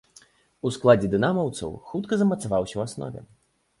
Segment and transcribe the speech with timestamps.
[0.69, 3.21] У складзе дынамаўцаў хутка замацаваўся ў аснове.